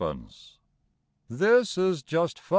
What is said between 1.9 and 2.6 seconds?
just 5s.